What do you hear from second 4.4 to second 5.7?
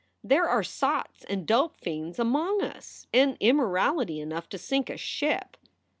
to sink a ship."